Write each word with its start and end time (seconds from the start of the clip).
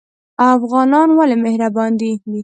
افغانان 0.55 1.09
ولې 1.17 1.35
مهربان 1.45 1.91
دي؟ 1.99 2.11